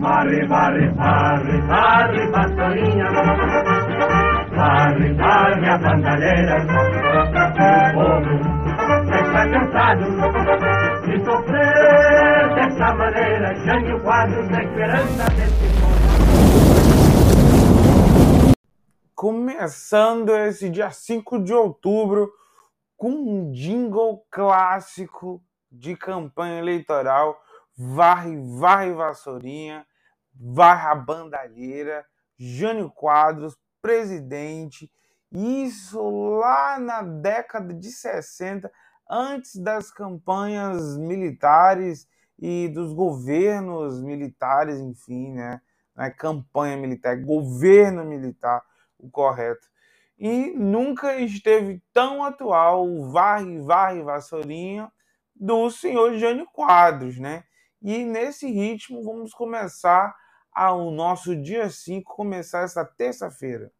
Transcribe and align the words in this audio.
varre, 0.00 0.46
varre, 0.46 0.88
varre, 0.94 1.60
varre, 1.68 2.32
pastorinha. 2.32 3.06
Varre, 4.56 5.14
varre 5.14 5.68
a 5.68 5.78
bandalheira. 5.78 6.56
O 6.60 7.94
povo 7.94 8.30
está 9.14 9.42
cansado 9.50 10.04
de 11.06 11.24
sofrer 11.24 12.54
dessa 12.54 12.94
maneira. 12.94 13.54
Jânio 13.64 14.00
Quadros, 14.02 14.48
na 14.48 14.64
esperança 14.64 15.24
desse 15.36 15.70
Começando 19.14 20.30
esse 20.30 20.70
dia 20.70 20.90
5 20.90 21.42
de 21.42 21.52
outubro 21.52 22.32
com 22.96 23.10
um 23.10 23.52
jingle 23.52 24.24
clássico 24.30 25.42
de 25.70 25.94
campanha 25.94 26.58
eleitoral 26.58 27.38
varre, 27.76 28.36
varre 28.58 28.92
vassourinha, 28.92 29.86
varre 30.40 30.88
a 30.88 30.94
bandalheira, 30.94 32.04
Jânio 32.38 32.90
Quadros, 32.90 33.54
presidente, 33.82 34.90
isso 35.30 36.00
lá 36.38 36.78
na 36.78 37.02
década 37.02 37.74
de 37.74 37.90
60, 37.90 38.72
antes 39.08 39.56
das 39.56 39.90
campanhas 39.90 40.96
militares 40.96 42.08
e 42.38 42.68
dos 42.68 42.94
governos 42.94 44.02
militares, 44.02 44.80
enfim, 44.80 45.34
né? 45.34 45.60
É 45.98 46.08
campanha 46.08 46.78
militar, 46.78 47.12
é 47.12 47.20
governo 47.20 48.04
militar, 48.04 48.62
o 48.98 49.10
correto. 49.10 49.68
E 50.18 50.52
nunca 50.52 51.16
esteve 51.16 51.82
tão 51.92 52.24
atual 52.24 52.86
o 52.86 53.10
varre, 53.10 53.58
varre, 53.60 54.02
vassourinha 54.02 54.90
do 55.36 55.70
senhor 55.70 56.16
Jânio 56.16 56.46
Quadros, 56.46 57.18
né? 57.18 57.44
E 57.82 58.04
nesse 58.04 58.50
ritmo 58.50 59.02
vamos 59.02 59.32
começar 59.34 60.14
ao 60.52 60.90
nosso 60.90 61.34
dia 61.34 61.70
5, 61.70 62.14
começar 62.14 62.62
essa 62.62 62.84
terça-feira. 62.84 63.72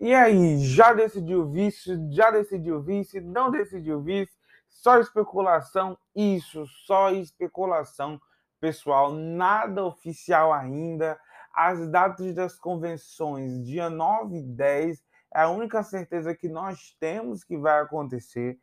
E 0.00 0.14
aí, 0.14 0.58
já 0.64 0.94
decidiu 0.94 1.50
vice? 1.50 1.98
Já 2.10 2.30
decidiu 2.30 2.80
vice? 2.80 3.20
Não 3.20 3.50
decidiu 3.50 4.00
vice? 4.00 4.37
Só 4.80 5.00
especulação? 5.00 5.98
Isso, 6.14 6.64
só 6.86 7.10
especulação, 7.10 8.20
pessoal. 8.60 9.10
Nada 9.12 9.84
oficial 9.84 10.52
ainda. 10.52 11.18
As 11.52 11.90
datas 11.90 12.32
das 12.32 12.56
convenções, 12.56 13.66
dia 13.66 13.90
9 13.90 14.38
e 14.38 14.42
10, 14.44 15.02
é 15.34 15.40
a 15.40 15.48
única 15.48 15.82
certeza 15.82 16.32
que 16.32 16.48
nós 16.48 16.96
temos 17.00 17.42
que 17.42 17.58
vai 17.58 17.80
acontecer. 17.80 18.56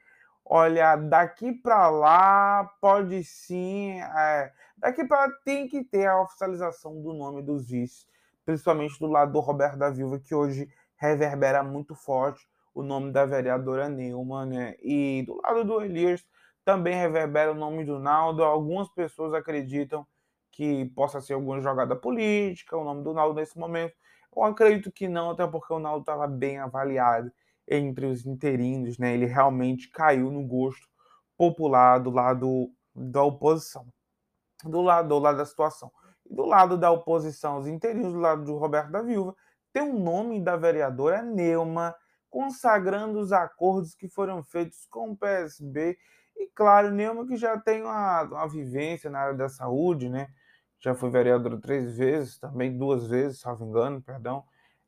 Olha, 0.45 0.95
daqui 0.95 1.51
para 1.51 1.89
lá 1.89 2.63
pode 2.79 3.21
sim. 3.25 3.99
É, 3.99 4.53
daqui 4.77 5.03
para 5.05 5.25
lá 5.25 5.31
tem 5.43 5.67
que 5.67 5.83
ter 5.83 6.05
a 6.05 6.21
oficialização 6.21 7.01
do 7.01 7.11
nome 7.11 7.41
dos 7.41 7.67
vices, 7.69 8.07
principalmente 8.45 8.97
do 8.99 9.07
lado 9.07 9.33
do 9.33 9.41
Roberto 9.41 9.77
da 9.77 9.89
Viúva, 9.89 10.17
que 10.17 10.33
hoje 10.33 10.69
reverbera 10.95 11.61
muito 11.61 11.93
forte 11.93 12.47
o 12.75 12.83
nome 12.83 13.11
da 13.11 13.25
vereadora 13.25 13.89
Neumann, 13.89 14.47
né? 14.47 14.75
E 14.83 15.23
do 15.25 15.41
lado 15.41 15.63
do 15.63 15.81
Elias 15.81 16.23
também 16.63 16.93
reverbera 16.95 17.51
o 17.51 17.55
nome 17.55 17.85
do 17.85 17.99
Naldo. 17.99 18.43
Algumas 18.43 18.89
pessoas 18.89 19.33
acreditam 19.33 20.05
que 20.51 20.85
possa 20.95 21.21
ser 21.21 21.33
alguma 21.33 21.61
jogada 21.61 21.95
política, 21.95 22.77
o 22.77 22.83
nome 22.83 23.03
do 23.03 23.13
Naldo 23.13 23.39
nesse 23.39 23.57
momento. 23.57 23.95
Eu 24.35 24.43
acredito 24.43 24.91
que 24.91 25.07
não, 25.07 25.31
até 25.31 25.47
porque 25.47 25.73
o 25.73 25.79
Naldo 25.79 26.01
estava 26.01 26.27
bem 26.27 26.59
avaliado 26.59 27.31
entre 27.67 28.05
os 28.05 28.25
interinos, 28.25 28.97
né? 28.97 29.13
Ele 29.13 29.25
realmente 29.25 29.89
caiu 29.89 30.29
no 30.29 30.45
gosto 30.45 30.87
popular 31.37 31.99
do 31.99 32.11
lado 32.11 32.69
da 32.93 33.23
oposição, 33.23 33.87
do 34.63 34.81
lado, 34.81 35.09
do 35.09 35.19
lado 35.19 35.37
da 35.37 35.45
situação. 35.45 35.91
do 36.29 36.45
lado 36.45 36.77
da 36.77 36.91
oposição, 36.91 37.59
os 37.59 37.67
interinos, 37.67 38.13
do 38.13 38.19
lado 38.19 38.43
do 38.43 38.57
Roberto 38.57 38.91
da 38.91 39.01
Viúva, 39.01 39.35
tem 39.71 39.83
o 39.83 39.99
nome 39.99 40.41
da 40.41 40.55
vereadora 40.55 41.21
Neuma, 41.21 41.95
consagrando 42.35 43.17
os 43.17 43.31
acordos 43.31 43.95
que 43.95 44.09
foram 44.09 44.43
feitos 44.43 44.85
com 44.87 45.11
o 45.11 45.15
PSB. 45.15 45.97
E 46.35 46.49
claro, 46.53 46.91
Neuma 46.91 47.25
que 47.25 47.37
já 47.37 47.57
tem 47.57 47.81
uma, 47.81 48.23
uma 48.23 48.49
vivência 48.49 49.09
na 49.09 49.19
área 49.19 49.35
da 49.35 49.47
saúde, 49.47 50.09
né? 50.09 50.27
Já 50.77 50.93
foi 50.93 51.09
vereadora 51.09 51.57
três 51.61 51.95
vezes, 51.95 52.37
também 52.37 52.77
duas 52.77 53.07
vezes, 53.07 53.41
não 53.45 53.69
engano, 53.69 54.01
perdão. 54.01 54.43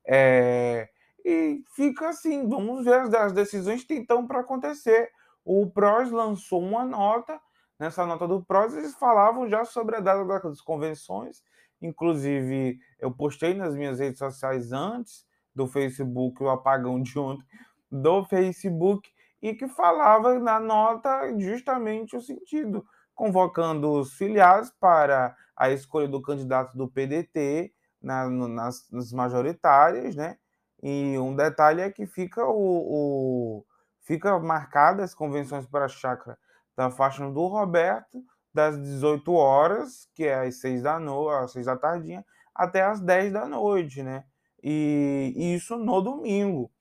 É, 0.05 0.89
e 1.23 1.63
fica 1.73 2.09
assim, 2.09 2.49
vamos 2.49 2.83
ver 2.83 2.95
as, 2.95 3.13
as 3.13 3.31
decisões 3.31 3.81
que 3.81 3.93
estão 3.93 4.27
para 4.27 4.41
acontecer. 4.41 5.09
O 5.45 5.71
PROS 5.71 6.11
lançou 6.11 6.61
uma 6.61 6.83
nota, 6.83 7.39
nessa 7.79 8.05
nota 8.05 8.27
do 8.27 8.43
PROS 8.43 8.73
eles 8.73 8.93
falavam 8.95 9.47
já 9.47 9.63
sobre 9.63 9.95
a 9.95 10.01
data 10.01 10.49
das 10.49 10.59
convenções, 10.59 11.41
Inclusive, 11.81 12.79
eu 12.99 13.11
postei 13.11 13.53
nas 13.53 13.75
minhas 13.75 13.99
redes 13.99 14.17
sociais 14.17 14.71
antes 14.71 15.26
do 15.57 15.67
Facebook, 15.67 16.41
o 16.41 16.49
apagão 16.49 17.01
de 17.01 17.17
ontem, 17.17 17.43
do 17.91 18.23
Facebook, 18.25 19.09
e 19.41 19.55
que 19.55 19.67
falava 19.67 20.37
na 20.39 20.59
nota 20.59 21.33
justamente 21.37 22.15
o 22.15 22.21
sentido, 22.21 22.85
convocando 23.15 23.91
os 23.91 24.13
filiados 24.13 24.71
para 24.79 25.35
a 25.55 25.71
escolha 25.71 26.07
do 26.07 26.21
candidato 26.21 26.77
do 26.77 26.87
PDT 26.87 27.73
na, 28.01 28.29
nas, 28.29 28.87
nas 28.91 29.11
majoritárias, 29.11 30.15
né? 30.15 30.37
E 30.81 31.17
um 31.17 31.35
detalhe 31.35 31.81
é 31.81 31.91
que 31.91 32.05
fica 32.05 32.45
o, 32.45 32.51
o 32.51 33.65
fica 34.01 34.37
marcada 34.39 35.03
as 35.03 35.15
convenções 35.15 35.65
para 35.65 35.85
a 35.85 35.89
chácara 35.89 36.37
da 36.75 36.91
faixa 36.91 37.27
do 37.31 37.47
Roberto 37.47 38.23
das 38.53 38.79
18 38.79 39.33
horas, 39.33 40.07
que 40.13 40.25
é 40.25 40.47
às 40.47 40.59
6 40.59 40.83
da 40.83 40.99
noite, 40.99 41.43
às 41.43 41.51
6 41.51 41.65
da 41.65 41.75
tardinha, 41.75 42.23
até 42.53 42.83
às 42.83 43.01
10 43.01 43.33
da 43.33 43.47
noite, 43.47 44.03
né? 44.03 44.23
E, 44.69 45.55
isso 45.55 45.77
no 45.77 46.01
domingo. 46.01 46.71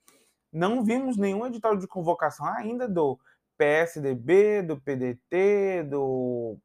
Não 0.51 0.83
vimos 0.83 1.17
nenhum 1.17 1.45
edital 1.45 1.75
de 1.77 1.87
convocação 1.87 2.45
ainda 2.45 2.87
do 2.87 3.19
PSDB, 3.57 4.61
do 4.61 4.79
PDT, 4.79 5.83
do 5.89 6.57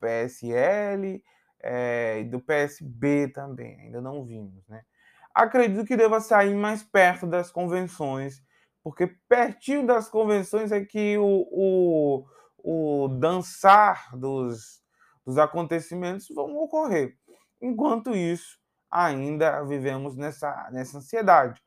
PSL 0.00 1.22
é, 1.62 2.20
e 2.20 2.24
do 2.24 2.40
PSB 2.40 3.28
também. 3.28 3.80
Ainda 3.80 4.00
não 4.00 4.24
vimos, 4.24 4.66
né? 4.68 4.82
Acredito 5.34 5.86
que 5.86 5.96
deva 5.96 6.20
sair 6.20 6.54
mais 6.54 6.82
perto 6.82 7.26
das 7.26 7.50
convenções, 7.50 8.42
porque 8.82 9.06
pertinho 9.28 9.86
das 9.86 10.08
convenções 10.08 10.72
é 10.72 10.84
que 10.84 11.16
o, 11.18 11.46
o 11.52 12.26
o 12.64 13.08
dançar 13.08 14.16
dos, 14.16 14.82
dos 15.24 15.38
acontecimentos 15.38 16.26
vão 16.34 16.56
ocorrer. 16.56 17.16
Enquanto 17.60 18.14
isso, 18.14 18.58
ainda 18.90 19.62
vivemos 19.64 20.16
nessa, 20.16 20.68
nessa 20.72 20.98
ansiedade. 20.98 21.60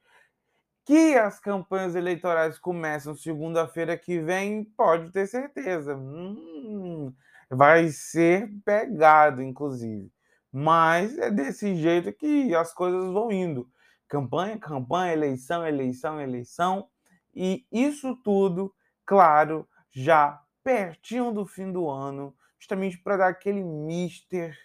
Que 0.85 1.15
as 1.15 1.39
campanhas 1.39 1.95
eleitorais 1.95 2.59
começam 2.59 3.15
segunda-feira 3.15 3.97
que 3.97 4.19
vem, 4.19 4.65
pode 4.75 5.11
ter 5.11 5.27
certeza. 5.27 5.95
Hum, 5.95 7.13
vai 7.49 7.87
ser 7.89 8.49
pegado, 8.65 9.41
inclusive. 9.41 10.11
Mas 10.51 11.17
é 11.17 11.31
desse 11.31 11.75
jeito 11.75 12.11
que 12.13 12.53
as 12.53 12.73
coisas 12.73 13.11
vão 13.11 13.31
indo. 13.31 13.69
Campanha, 14.07 14.59
campanha, 14.59 15.13
eleição, 15.13 15.65
eleição, 15.65 16.21
eleição. 16.21 16.89
E 17.33 17.65
isso 17.71 18.15
tudo, 18.17 18.73
claro, 19.05 19.67
já 19.91 20.39
pertinho 20.63 21.31
do 21.31 21.45
fim 21.45 21.71
do 21.71 21.89
ano, 21.89 22.35
justamente 22.59 22.97
para 22.97 23.17
dar 23.17 23.27
aquele 23.27 23.63
mister 23.63 24.57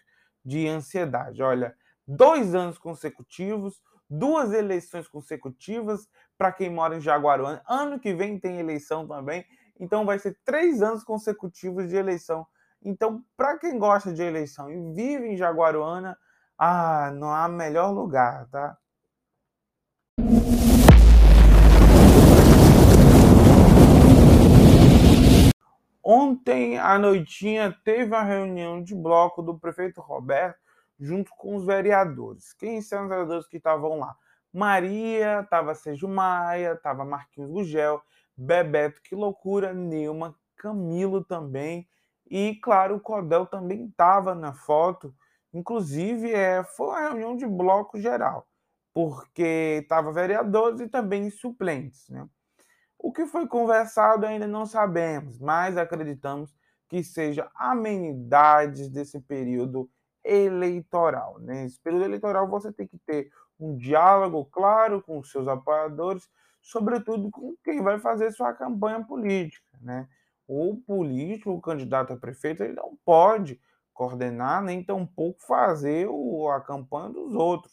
de 0.45 0.67
ansiedade. 0.69 1.43
Olha, 1.43 1.75
dois 2.09 2.55
anos 2.55 2.79
consecutivos, 2.79 3.83
duas 4.09 4.55
eleições 4.55 5.07
consecutivas 5.07 6.09
para 6.39 6.51
quem 6.51 6.71
mora 6.71 6.97
em 6.97 7.01
Jaguaruana. 7.01 7.63
Ano 7.69 8.01
que 8.01 8.15
vem 8.15 8.41
tem 8.41 8.59
eleição 8.59 9.07
também, 9.07 9.45
então 9.79 10.07
vai 10.07 10.19
ser 10.19 10.39
três 10.43 10.81
anos 10.81 11.05
consecutivos 11.05 11.91
de 11.91 11.97
eleição. 11.97 12.47
Então, 12.83 13.23
para 13.37 13.59
quem 13.59 13.79
gosta 13.79 14.13
de 14.13 14.23
eleição 14.23 14.71
e 14.71 14.95
vive 14.95 15.27
em 15.27 15.37
Jaguaruana, 15.37 16.17
ah, 16.57 17.13
não 17.15 17.31
há 17.31 17.47
melhor 17.47 17.91
lugar, 17.91 18.49
tá? 18.49 18.79
Ontem 26.03 26.79
à 26.79 26.99
noitinha 26.99 27.77
teve 27.85 28.15
a 28.15 28.23
reunião 28.23 28.83
de 28.83 28.95
bloco 28.95 29.43
do 29.43 29.59
prefeito 29.59 30.01
Roberto 30.01 30.68
junto 30.99 31.31
com 31.37 31.57
os 31.57 31.65
vereadores. 31.65 32.53
Quem 32.53 32.81
são 32.83 33.03
os 33.03 33.09
vereadores 33.09 33.47
que 33.47 33.57
estavam 33.57 33.99
lá? 33.99 34.17
Maria, 34.53 35.41
estava 35.41 35.75
Sérgio 35.75 36.09
Maia, 36.09 36.73
estava 36.73 37.05
Marquinhos 37.05 37.51
Gugel, 37.51 38.03
Bebeto, 38.37 39.01
que 39.03 39.15
loucura, 39.15 39.73
Nilma, 39.73 40.35
Camilo 40.57 41.23
também. 41.25 41.89
E, 42.31 42.57
claro, 42.57 42.97
o 42.97 43.01
Cordel 43.01 43.47
também 43.47 43.87
estava 43.87 44.35
na 44.35 44.53
foto. 44.53 45.15
Inclusive, 45.53 46.33
é, 46.33 46.63
foi 46.65 46.89
uma 46.89 47.01
reunião 47.01 47.37
de 47.37 47.47
bloco 47.47 47.99
geral, 47.99 48.47
porque 48.93 49.81
estava 49.83 50.13
vereadores 50.13 50.81
e 50.81 50.89
também 50.89 51.31
suplentes. 51.31 52.09
Né? 52.09 52.29
O 52.99 53.13
que 53.13 53.27
foi 53.27 53.47
conversado 53.47 54.27
ainda 54.27 54.47
não 54.47 54.67
sabemos, 54.67 55.39
mas 55.39 55.77
acreditamos 55.77 56.55
que 56.89 57.03
seja 57.05 57.51
amenidades 57.55 58.89
desse 58.89 59.21
período 59.21 59.91
eleitoral. 60.29 61.39
Nesse 61.41 61.77
né? 61.77 61.81
período 61.83 62.05
eleitoral, 62.05 62.49
você 62.49 62.73
tem 62.73 62.87
que 62.87 62.99
ter 62.99 63.31
um 63.59 63.77
diálogo 63.77 64.45
claro 64.45 65.03
com 65.03 65.19
os 65.19 65.31
seus 65.31 65.49
apoiadores, 65.49 66.29
sobretudo 66.61 67.31
com 67.31 67.57
quem 67.65 67.83
vai 67.83 67.99
fazer 67.99 68.31
sua 68.33 68.53
campanha 68.53 69.03
política. 69.03 69.67
Né? 69.81 70.09
O 70.47 70.77
político, 70.77 71.51
o 71.51 71.61
candidato 71.61 72.13
a 72.13 72.17
prefeito, 72.17 72.63
ele 72.63 72.75
não 72.75 72.97
pode 73.05 73.61
coordenar 73.93 74.63
nem 74.63 74.85
tampouco 74.85 75.41
fazer 75.43 76.07
o, 76.09 76.49
a 76.51 76.61
campanha 76.61 77.11
dos 77.11 77.35
outros. 77.35 77.73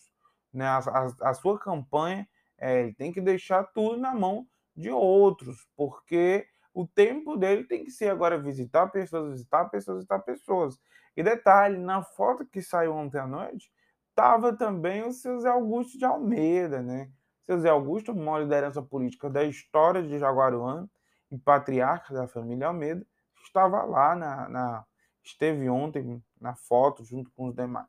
Né? 0.51 0.65
A, 0.65 0.79
a, 0.79 1.29
a 1.29 1.33
sua 1.33 1.59
campanha 1.59 2.27
é, 2.57 2.81
ele 2.81 2.93
tem 2.93 3.11
que 3.11 3.21
deixar 3.21 3.63
tudo 3.65 3.97
na 3.97 4.13
mão 4.13 4.47
de 4.75 4.89
outros, 4.89 5.67
porque 5.75 6.47
o 6.75 6.85
tempo 6.85 7.37
dele 7.37 7.63
tem 7.63 7.85
que 7.85 7.89
ser 7.89 8.09
agora 8.09 8.37
visitar 8.37 8.87
pessoas, 8.87 9.31
visitar 9.31 9.65
pessoas, 9.69 9.97
visitar 9.99 10.19
pessoas. 10.19 10.79
E 11.15 11.23
detalhe, 11.23 11.77
na 11.77 12.03
foto 12.03 12.45
que 12.45 12.61
saiu 12.61 12.93
ontem 12.93 13.17
à 13.17 13.25
noite, 13.25 13.71
estava 14.09 14.53
também 14.53 15.07
o 15.07 15.13
seu 15.13 15.39
Zé 15.39 15.47
Augusto 15.47 15.97
de 15.97 16.03
Almeida, 16.03 16.81
né? 16.81 17.09
Seu 17.43 17.57
Zé 17.59 17.69
Augusto, 17.69 18.11
uma 18.11 18.39
liderança 18.39 18.81
política 18.81 19.29
da 19.29 19.45
história 19.45 20.03
de 20.03 20.19
Jaguaruana 20.19 20.89
e 21.31 21.37
patriarca 21.37 22.13
da 22.13 22.27
família 22.27 22.67
Almeida, 22.67 23.07
estava 23.41 23.83
lá 23.83 24.13
na, 24.13 24.49
na 24.49 24.85
esteve 25.23 25.69
ontem 25.69 26.21
na 26.39 26.55
foto 26.55 27.05
junto 27.05 27.31
com 27.31 27.47
os 27.47 27.55
demais. 27.55 27.87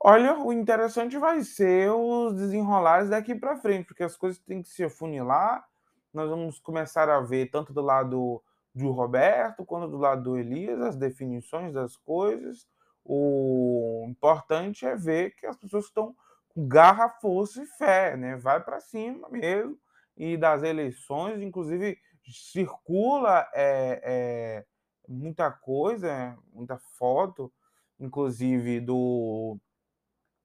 Olha, 0.00 0.38
o 0.38 0.52
interessante 0.52 1.18
vai 1.18 1.42
ser 1.42 1.90
os 1.90 2.34
desenrolares 2.34 3.10
daqui 3.10 3.34
para 3.34 3.56
frente, 3.56 3.86
porque 3.86 4.04
as 4.04 4.16
coisas 4.16 4.38
têm 4.38 4.62
que 4.62 4.68
se 4.68 4.84
afunilar. 4.84 5.68
Nós 6.12 6.28
vamos 6.28 6.58
começar 6.58 7.08
a 7.08 7.20
ver 7.20 7.50
tanto 7.50 7.72
do 7.72 7.80
lado 7.80 8.42
do 8.74 8.90
Roberto 8.90 9.64
quanto 9.64 9.88
do 9.88 9.96
lado 9.96 10.22
do 10.22 10.38
Elias 10.38 10.80
as 10.80 10.96
definições 10.96 11.72
das 11.72 11.96
coisas. 11.96 12.68
O 13.04 14.06
importante 14.08 14.84
é 14.84 14.94
ver 14.96 15.34
que 15.36 15.46
as 15.46 15.56
pessoas 15.56 15.86
estão 15.86 16.14
com 16.48 16.66
garra, 16.66 17.08
força 17.08 17.62
e 17.62 17.66
fé, 17.66 18.16
né? 18.16 18.36
Vai 18.36 18.62
para 18.62 18.80
cima 18.80 19.28
mesmo 19.28 19.78
e 20.16 20.36
das 20.36 20.62
eleições, 20.62 21.40
inclusive 21.40 21.98
circula 22.26 23.48
é, 23.54 24.00
é, 24.04 24.66
muita 25.08 25.50
coisa, 25.50 26.36
muita 26.52 26.78
foto, 26.98 27.52
inclusive 27.98 28.80
do, 28.80 29.58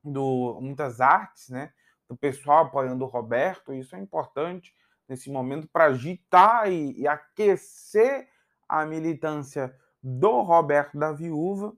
do 0.04 0.60
muitas 0.62 1.02
artes, 1.02 1.50
né? 1.50 1.74
Do 2.08 2.16
pessoal 2.16 2.66
apoiando 2.66 3.04
o 3.04 3.08
Roberto, 3.08 3.74
isso 3.74 3.96
é 3.96 4.00
importante 4.00 4.74
nesse 5.08 5.30
momento 5.30 5.68
para 5.68 5.86
agitar 5.86 6.72
e, 6.72 7.00
e 7.00 7.08
aquecer 7.08 8.28
a 8.68 8.86
militância 8.86 9.76
do 10.02 10.42
Roberto 10.42 10.98
da 10.98 11.12
Viúva. 11.12 11.74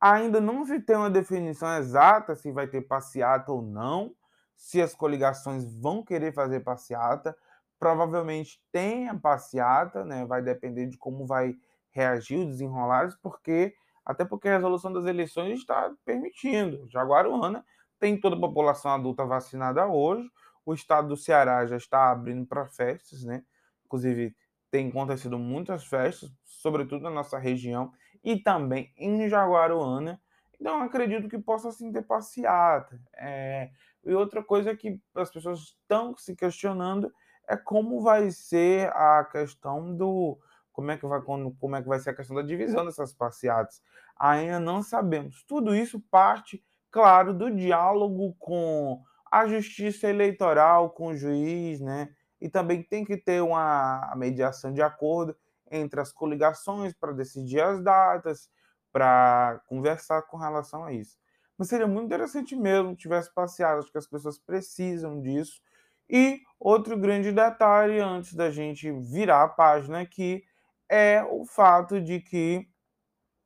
Ainda 0.00 0.40
não 0.40 0.64
se 0.64 0.80
tem 0.80 0.96
uma 0.96 1.10
definição 1.10 1.76
exata 1.76 2.34
se 2.34 2.52
vai 2.52 2.66
ter 2.66 2.82
passeata 2.82 3.50
ou 3.50 3.62
não, 3.62 4.14
se 4.54 4.80
as 4.80 4.94
coligações 4.94 5.64
vão 5.64 6.02
querer 6.02 6.32
fazer 6.32 6.60
passeata. 6.60 7.36
Provavelmente 7.78 8.62
tem 8.72 9.08
a 9.08 9.14
passeata, 9.14 10.04
né? 10.04 10.24
vai 10.26 10.42
depender 10.42 10.86
de 10.86 10.96
como 10.96 11.26
vai 11.26 11.54
reagir 11.90 12.38
os 12.38 12.46
desenrolares, 12.46 13.14
porque 13.16 13.74
até 14.04 14.24
porque 14.24 14.48
a 14.48 14.54
resolução 14.56 14.92
das 14.92 15.06
eleições 15.06 15.58
está 15.58 15.92
permitindo. 16.04 16.86
Jaguaruana 16.88 17.64
tem 17.98 18.18
toda 18.20 18.36
a 18.36 18.40
população 18.40 18.92
adulta 18.92 19.24
vacinada 19.24 19.86
hoje, 19.86 20.30
o 20.66 20.74
estado 20.74 21.08
do 21.08 21.16
Ceará 21.16 21.64
já 21.64 21.76
está 21.76 22.10
abrindo 22.10 22.44
para 22.44 22.66
festas, 22.66 23.22
né? 23.22 23.44
Inclusive, 23.84 24.36
tem 24.68 24.88
acontecido 24.88 25.38
muitas 25.38 25.86
festas, 25.86 26.28
sobretudo 26.44 27.04
na 27.04 27.10
nossa 27.10 27.38
região 27.38 27.92
e 28.22 28.36
também 28.36 28.92
em 28.96 29.28
Jaguaruana. 29.28 30.20
Então, 30.60 30.82
acredito 30.82 31.28
que 31.28 31.38
possa 31.38 31.70
sim 31.70 31.92
ter 31.92 32.02
passeata. 32.02 33.00
É... 33.14 33.70
E 34.04 34.12
outra 34.12 34.42
coisa 34.42 34.74
que 34.74 35.00
as 35.14 35.30
pessoas 35.30 35.60
estão 35.60 36.16
se 36.16 36.34
questionando 36.34 37.12
é 37.48 37.56
como 37.56 38.00
vai 38.00 38.30
ser 38.30 38.88
a 38.88 39.24
questão 39.24 39.94
do 39.94 40.38
como 40.72 40.90
é 40.90 40.96
que 40.96 41.06
vai 41.06 41.22
como 41.22 41.76
é 41.76 41.82
que 41.82 41.88
vai 41.88 41.98
ser 41.98 42.10
a 42.10 42.14
questão 42.14 42.36
da 42.36 42.42
divisão 42.42 42.84
dessas 42.84 43.12
passeatas. 43.12 43.82
Ainda 44.18 44.58
não 44.58 44.82
sabemos. 44.82 45.44
Tudo 45.44 45.74
isso 45.74 46.00
parte, 46.10 46.62
claro, 46.90 47.32
do 47.32 47.50
diálogo 47.50 48.34
com 48.38 49.02
a 49.30 49.46
justiça 49.46 50.08
eleitoral 50.08 50.90
com 50.90 51.08
o 51.08 51.16
juiz, 51.16 51.80
né? 51.80 52.08
E 52.40 52.48
também 52.48 52.82
tem 52.82 53.04
que 53.04 53.16
ter 53.16 53.42
uma 53.42 54.14
mediação 54.16 54.72
de 54.72 54.82
acordo 54.82 55.36
entre 55.70 56.00
as 56.00 56.12
coligações 56.12 56.94
para 56.94 57.12
decidir 57.12 57.60
as 57.60 57.82
datas, 57.82 58.48
para 58.92 59.60
conversar 59.66 60.22
com 60.22 60.36
relação 60.36 60.84
a 60.84 60.92
isso. 60.92 61.18
Mas 61.58 61.68
seria 61.68 61.86
muito 61.86 62.06
interessante 62.06 62.54
mesmo 62.54 62.94
tivesse 62.94 63.32
passeado, 63.32 63.78
acho 63.78 63.90
que 63.90 63.98
as 63.98 64.06
pessoas 64.06 64.38
precisam 64.38 65.20
disso. 65.20 65.60
E 66.08 66.40
outro 66.60 66.96
grande 66.96 67.32
detalhe 67.32 67.98
antes 67.98 68.34
da 68.34 68.50
gente 68.50 68.90
virar 68.92 69.42
a 69.42 69.48
página 69.48 70.00
aqui 70.00 70.44
é 70.88 71.22
o 71.24 71.44
fato 71.44 72.00
de 72.00 72.20
que 72.20 72.68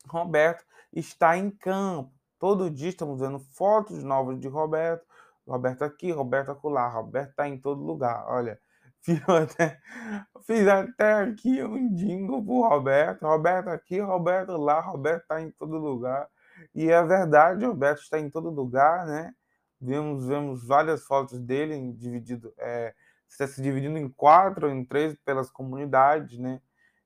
Roberto 0.07 0.65
está 0.93 1.37
em 1.37 1.51
campo. 1.51 2.13
Todo 2.39 2.71
dia 2.71 2.89
estamos 2.89 3.21
vendo 3.21 3.39
fotos 3.39 4.03
novas 4.03 4.39
de 4.39 4.49
Roberto, 4.49 5.07
Roberto 5.47 5.83
aqui, 5.83 6.13
Roberto 6.13 6.51
acolá, 6.51 6.89
Roberto 6.89 7.35
tá 7.35 7.49
em 7.49 7.59
todo 7.59 7.83
lugar. 7.83 8.25
Olha, 8.29 8.61
fiz 9.03 9.21
até, 9.29 9.79
fiz 10.47 10.67
até 10.69 11.13
aqui 11.15 11.63
um 11.63 11.93
jingle 11.95 12.45
pro 12.45 12.69
Roberto. 12.69 13.23
Roberto 13.27 13.69
aqui, 13.69 14.01
Roberto 14.01 14.57
lá, 14.57 14.81
Roberto 14.81 15.27
tá 15.27 15.41
em 15.41 15.51
todo 15.51 15.77
lugar. 15.79 16.29
E 16.75 16.91
é 16.91 17.03
verdade, 17.03 17.65
Roberto 17.65 18.01
está 18.03 18.19
em 18.19 18.31
todo 18.31 18.51
lugar, 18.51 19.07
né? 19.07 19.33
Vemos, 19.81 20.27
vemos 20.27 20.67
várias 20.67 21.05
fotos 21.07 21.39
dele 21.39 21.93
dividido, 21.93 22.53
é, 22.59 22.95
se 23.27 23.63
dividindo 23.63 23.99
em 23.99 24.09
quatro, 24.11 24.69
em 24.69 24.85
três 24.85 25.17
pelas 25.25 25.51
comunidades, 25.51 26.39
né? 26.39 26.61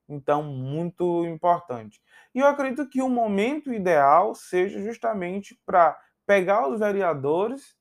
Então, 0.07 0.43
muito 0.43 1.25
importante. 1.25 2.01
E 2.33 2.39
eu 2.39 2.47
acredito 2.47 2.87
que 2.89 3.01
o 3.01 3.09
momento 3.09 3.73
ideal 3.73 4.35
seja 4.35 4.81
justamente 4.81 5.59
para 5.65 5.97
pegar 6.25 6.67
os 6.67 6.79
vereadores 6.79 7.75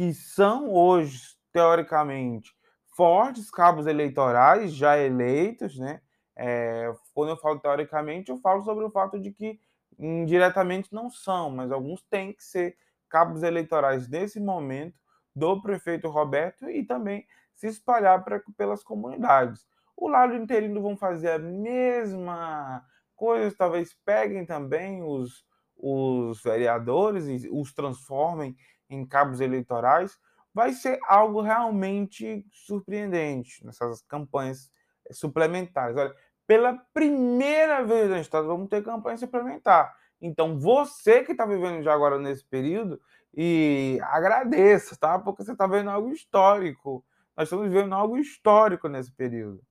que 0.00 0.14
são 0.14 0.72
hoje, 0.72 1.36
teoricamente, 1.52 2.50
fortes 2.96 3.50
cabos 3.50 3.86
eleitorais 3.86 4.72
já 4.72 4.96
eleitos, 4.96 5.78
né? 5.78 6.00
É, 6.34 6.90
quando 7.12 7.28
eu 7.28 7.36
falo 7.36 7.60
teoricamente, 7.60 8.30
eu 8.30 8.38
falo 8.38 8.62
sobre 8.62 8.82
o 8.82 8.90
fato 8.90 9.20
de 9.20 9.30
que 9.30 9.60
indiretamente 9.98 10.90
não 10.90 11.10
são, 11.10 11.50
mas 11.50 11.70
alguns 11.70 12.00
têm 12.04 12.32
que 12.32 12.42
ser 12.42 12.78
cabos 13.10 13.42
eleitorais 13.42 14.08
nesse 14.08 14.40
momento 14.40 14.98
do 15.36 15.60
prefeito 15.60 16.08
Roberto 16.08 16.70
e 16.70 16.82
também 16.82 17.26
se 17.54 17.66
espalhar 17.66 18.24
pra, 18.24 18.40
pelas 18.56 18.82
comunidades. 18.82 19.66
O 19.94 20.08
lado 20.08 20.34
interino 20.34 20.80
vão 20.80 20.96
fazer 20.96 21.32
a 21.32 21.38
mesma 21.38 22.82
coisa, 23.14 23.54
talvez 23.54 23.92
peguem 24.02 24.46
também 24.46 25.02
os, 25.02 25.44
os 25.82 26.42
vereadores 26.42 27.26
e 27.26 27.48
os 27.50 27.72
transformem 27.72 28.56
em 28.88 29.06
cabos 29.06 29.40
eleitorais, 29.40 30.18
vai 30.52 30.72
ser 30.72 30.98
algo 31.08 31.40
realmente 31.40 32.44
surpreendente 32.52 33.64
nessas 33.64 34.02
campanhas 34.02 34.70
suplementares. 35.12 35.96
Olha, 35.96 36.14
pela 36.46 36.74
primeira 36.92 37.84
vez 37.84 38.10
no 38.10 38.16
Estado, 38.16 38.48
vamos 38.48 38.68
ter 38.68 38.82
campanha 38.82 39.16
suplementar. 39.16 39.94
Então, 40.20 40.58
você 40.58 41.22
que 41.22 41.32
está 41.32 41.46
vivendo 41.46 41.82
já 41.82 41.94
agora 41.94 42.18
nesse 42.18 42.44
período, 42.44 43.00
e 43.34 43.98
agradeça, 44.02 44.96
tá? 44.96 45.18
Porque 45.18 45.44
você 45.44 45.52
está 45.52 45.66
vendo 45.66 45.90
algo 45.90 46.10
histórico. 46.10 47.04
Nós 47.36 47.46
estamos 47.46 47.68
vivendo 47.68 47.94
algo 47.94 48.18
histórico 48.18 48.88
nesse 48.88 49.12
período. 49.12 49.62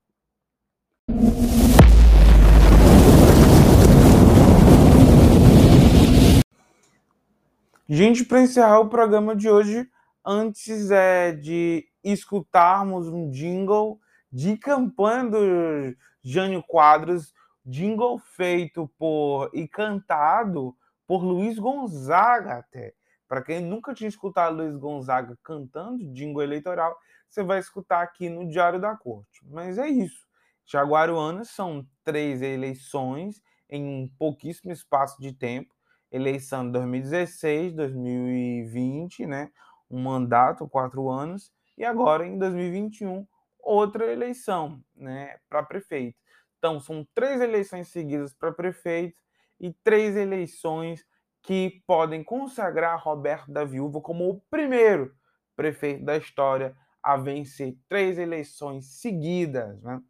Gente, 7.92 8.24
para 8.24 8.42
encerrar 8.42 8.82
o 8.82 8.88
programa 8.88 9.36
de 9.36 9.50
hoje, 9.50 9.90
antes 10.24 10.92
é 10.92 11.32
de 11.32 11.90
escutarmos 12.04 13.08
um 13.08 13.32
jingle 13.32 14.00
de 14.32 14.56
campanha 14.58 15.26
do 15.26 15.98
Jânio 16.22 16.62
Quadros, 16.62 17.34
jingle 17.66 18.20
feito 18.20 18.88
por 18.96 19.50
e 19.56 19.68
cantado 19.68 20.78
por 21.08 21.24
Luiz 21.24 21.58
Gonzaga 21.58 22.60
até. 22.60 22.94
Para 23.28 23.42
quem 23.42 23.60
nunca 23.60 23.92
tinha 23.92 24.08
escutado 24.08 24.58
Luiz 24.58 24.78
Gonzaga 24.78 25.36
cantando 25.42 26.14
jingle 26.14 26.44
eleitoral, 26.44 26.96
você 27.28 27.42
vai 27.42 27.58
escutar 27.58 28.04
aqui 28.04 28.30
no 28.30 28.48
Diário 28.48 28.80
da 28.80 28.96
Corte. 28.96 29.42
Mas 29.50 29.80
é 29.80 29.88
isso. 29.88 30.28
Jaguaruanas 30.64 31.50
são 31.50 31.84
três 32.04 32.44
eleições 32.44 33.42
em 33.68 33.84
um 33.84 34.08
pouquíssimo 34.20 34.72
espaço 34.72 35.20
de 35.20 35.34
tempo. 35.34 35.79
Eleição 36.12 36.66
de 36.66 36.74
2016, 36.74 37.74
2020, 37.74 39.26
né? 39.26 39.52
Um 39.90 40.02
mandato, 40.02 40.68
quatro 40.68 41.10
anos, 41.10 41.52
e 41.78 41.86
agora 41.86 42.26
em 42.26 42.38
2021, 42.38 43.26
outra 43.60 44.12
eleição, 44.12 44.82
né? 44.96 45.38
Para 45.50 45.64
prefeito. 45.64 46.18
Então, 46.58 46.80
são 46.80 47.08
três 47.14 47.40
eleições 47.40 47.88
seguidas 47.88 48.34
para 48.34 48.52
prefeito 48.52 49.18
e 49.60 49.74
três 49.84 50.16
eleições 50.16 51.06
que 51.42 51.82
podem 51.88 52.24
consagrar 52.24 53.02
Roberto 53.02 53.52
da 53.52 53.64
Viúva 53.64 54.02
como 54.02 54.30
o 54.30 54.42
primeiro 54.50 55.16
prefeito 55.56 56.04
da 56.04 56.18
história 56.18 56.76
a 57.02 57.18
vencer 57.18 57.78
três 57.88 58.18
eleições 58.18 58.86
seguidas. 59.00 59.82
Né? 59.82 60.02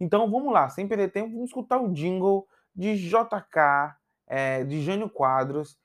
Então 0.00 0.30
vamos 0.30 0.52
lá, 0.52 0.68
sem 0.68 0.86
perder 0.86 1.10
tempo, 1.10 1.32
vamos 1.32 1.50
escutar 1.50 1.80
o 1.80 1.92
jingle 1.92 2.46
de 2.74 2.96
JK, 2.96 3.96
é, 4.26 4.64
de 4.64 4.82
Jânio 4.82 5.08
Quadros, 5.08 5.78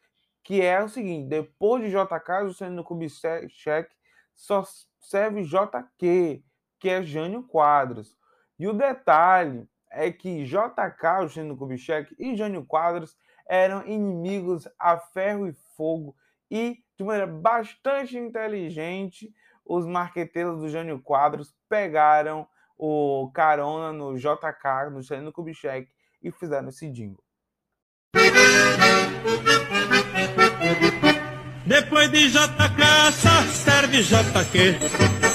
que 0.44 0.62
é 0.62 0.82
o 0.84 0.90
seguinte: 0.90 1.28
depois 1.28 1.84
de 1.84 1.90
JK, 1.90 2.48
Juscelino 2.48 2.84
Kubitschek 2.84 3.90
só 4.36 4.64
serve 5.00 5.44
JQ, 5.44 6.44
que 6.80 6.90
é 6.90 7.04
Jânio 7.04 7.44
Quadros. 7.44 8.18
E 8.58 8.68
o 8.68 8.74
detalhe 8.74 9.68
é 9.92 10.12
que 10.12 10.44
JK, 10.46 11.24
Juscelino 11.24 11.58
Kubitschek 11.58 12.16
e 12.18 12.36
Jânio 12.36 12.66
Quadros 12.66 13.16
eram 13.48 13.86
inimigos 13.86 14.68
a 14.80 14.98
ferro 14.98 15.48
e 15.48 15.54
fogo 15.76 16.16
e, 16.50 16.84
de 16.98 17.04
maneira 17.04 17.28
bastante 17.28 18.18
inteligente, 18.18 19.34
os 19.66 19.86
marqueteiros 19.86 20.60
do 20.60 20.70
Jânio 20.70 21.02
Quadros 21.02 21.56
pegaram 21.70 22.48
o 22.78 23.32
carona 23.34 23.94
no 23.94 24.18
JK, 24.18 24.90
no 24.92 25.02
Juscelino 25.02 25.32
Kubitschek, 25.32 25.90
e 26.22 26.32
fizeram 26.32 26.70
esse 26.70 26.90
jingle. 26.90 27.24
Depois 31.72 32.12
de 32.12 32.30
JK, 32.30 33.14
só 33.14 33.44
serve 33.54 34.04
JQ. 34.04 34.76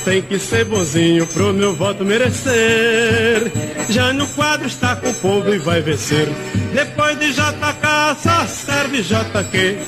Tem 0.05 0.21
que 0.21 0.39
ser 0.39 0.67
bonzinho 0.67 1.27
pro 1.27 1.53
meu 1.55 1.75
voto 1.75 2.05
merecer. 2.05 3.51
Já 3.89 4.13
no 4.13 4.27
quadro 4.29 4.67
está 4.67 4.97
com 4.97 5.09
o 5.09 5.15
povo 5.15 5.55
e 5.55 5.59
vai 5.59 5.81
vencer. 5.81 6.29
Depois 6.75 7.19
de 7.19 7.33
JK, 7.33 8.17
só 8.23 8.47
serve 8.47 9.03
JQ. 9.03 9.79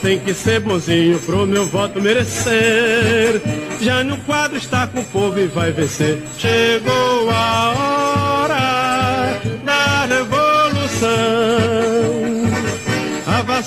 Tem 0.00 0.20
que 0.20 0.34
ser 0.34 0.60
bonzinho 0.60 1.18
pro 1.18 1.44
meu 1.44 1.66
voto 1.66 2.00
merecer. 2.00 3.42
Já 3.80 4.04
no 4.04 4.18
quadro 4.18 4.56
está 4.56 4.86
com 4.86 5.00
o 5.00 5.04
povo 5.04 5.40
e 5.40 5.48
vai 5.48 5.72
vencer. 5.72 6.22
Chegou 6.38 7.30
a 7.30 7.70
hora 7.70 8.27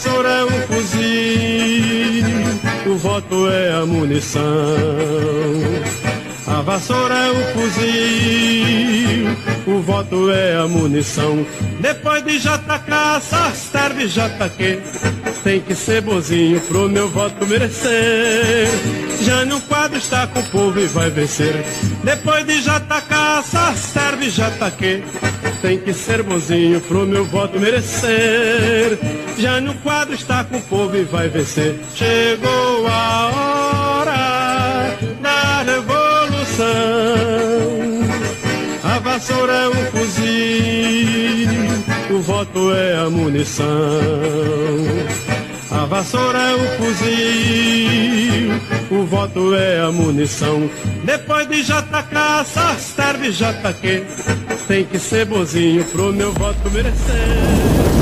vassoura 0.02 0.30
é 0.30 0.44
um 0.46 0.62
fuzil, 0.68 2.26
o 2.92 2.98
voto 2.98 3.52
é 3.52 3.72
a 3.72 3.86
munição. 3.86 4.42
A 6.48 6.62
vassoura 6.62 7.14
é 7.14 7.30
o 7.30 7.54
fuzil, 7.54 9.28
o 9.68 9.80
voto 9.82 10.32
é 10.32 10.56
a 10.56 10.68
munição. 10.68 11.46
Depois 11.80 12.24
de 12.24 12.40
JK, 12.40 13.22
só 13.22 13.52
serve 13.52 14.08
JQ. 14.08 14.82
Tem 15.44 15.62
que 15.62 15.76
ser 15.76 16.02
bonzinho 16.02 16.60
pro 16.62 16.90
meu 16.90 17.08
voto 17.08 17.46
merecer. 17.46 18.68
Já 19.22 19.46
no 19.46 19.62
quadro 19.62 20.00
está 20.00 20.26
com 20.26 20.40
o 20.40 20.46
povo 20.50 20.80
e 20.80 20.88
vai 20.88 21.12
vencer. 21.12 21.64
Depois 22.04 22.44
de 22.46 22.60
JK, 22.60 23.44
só 23.46 23.72
serve 23.74 24.32
JQ. 24.32 25.04
Tem 25.62 25.78
que 25.78 25.94
ser 25.94 26.24
bonzinho 26.24 26.82
pro 26.82 27.06
meu 27.06 27.24
voto 27.26 27.60
merecer. 27.60 28.91
Já 29.42 29.60
no 29.60 29.74
quadro 29.74 30.14
está 30.14 30.44
com 30.44 30.58
o 30.58 30.62
povo 30.62 30.96
e 30.96 31.04
vai 31.04 31.28
vencer. 31.28 31.80
Chegou 31.96 32.86
a 32.88 33.32
hora 33.98 34.96
da 35.20 35.64
revolução. 35.64 36.68
A 38.84 39.00
vassoura 39.00 39.52
é 39.52 39.68
um 39.70 39.86
fuzil, 39.88 41.50
o 42.12 42.22
voto 42.22 42.72
é 42.72 42.98
a 42.98 43.10
munição. 43.10 43.66
A 45.72 45.86
vassoura 45.86 46.38
é 46.38 46.54
o 46.54 46.78
fuzil, 46.78 48.62
o 48.92 49.06
voto 49.08 49.56
é 49.56 49.80
a 49.80 49.92
munição. 49.92 50.70
Depois 51.04 51.50
de 51.50 51.64
JK, 51.64 52.46
só 52.46 52.76
serve 52.76 53.32
JQ. 53.32 54.06
Tem 54.68 54.86
que 54.86 55.00
ser 55.00 55.26
bonzinho 55.26 55.84
pro 55.86 56.14
meu 56.14 56.32
voto 56.32 56.70
merecer. 56.70 58.01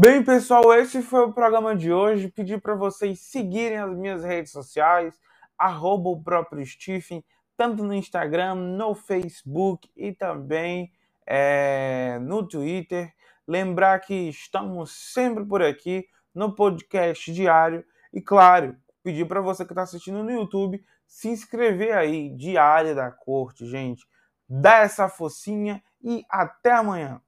Bem, 0.00 0.22
pessoal, 0.22 0.72
esse 0.74 1.02
foi 1.02 1.22
o 1.22 1.32
programa 1.32 1.74
de 1.74 1.92
hoje. 1.92 2.28
Pedi 2.28 2.56
para 2.56 2.76
vocês 2.76 3.18
seguirem 3.18 3.78
as 3.78 3.92
minhas 3.96 4.22
redes 4.22 4.52
sociais, 4.52 5.18
arroba 5.58 6.10
o 6.10 6.22
próprio 6.22 6.64
Stephen, 6.64 7.24
tanto 7.56 7.82
no 7.82 7.92
Instagram, 7.92 8.54
no 8.54 8.94
Facebook 8.94 9.90
e 9.96 10.12
também 10.12 10.92
é, 11.26 12.16
no 12.22 12.46
Twitter. 12.46 13.12
Lembrar 13.44 13.98
que 13.98 14.14
estamos 14.28 14.92
sempre 15.12 15.44
por 15.44 15.62
aqui 15.62 16.06
no 16.32 16.54
podcast 16.54 17.32
diário 17.32 17.84
e, 18.12 18.22
claro, 18.22 18.76
pedir 19.02 19.26
para 19.26 19.40
você 19.40 19.64
que 19.64 19.72
está 19.72 19.82
assistindo 19.82 20.22
no 20.22 20.30
YouTube 20.30 20.80
se 21.08 21.28
inscrever 21.28 21.96
aí, 21.96 22.30
Diária 22.36 22.94
da 22.94 23.10
Corte, 23.10 23.66
gente. 23.66 24.06
Dá 24.48 24.76
essa 24.76 25.08
focinha 25.08 25.82
e 26.00 26.24
até 26.30 26.70
amanhã. 26.70 27.20